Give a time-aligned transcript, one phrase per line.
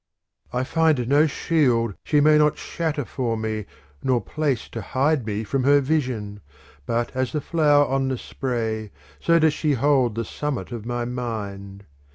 [0.51, 3.67] II I find no shield she may not shatter for me
[4.01, 6.41] nor place to hide me from her vision;
[6.87, 11.05] but as the flower on the spray so does she hold the summit of my
[11.05, 11.83] mind.